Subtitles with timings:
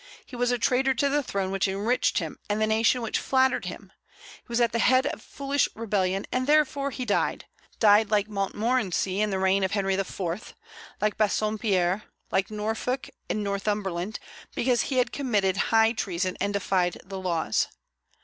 [0.25, 3.65] He was a traitor to the throne which enriched him and the nation which flattered
[3.65, 3.91] him.
[4.37, 7.45] He was at the head of foolish rebellion, and therefore he died,
[7.79, 10.19] died like Montmorency in the reign of Henry IV.,
[11.01, 14.19] like Bassompierre, like Norfolk and Northumberland,
[14.55, 17.67] because he had committed high treason and defied the laws.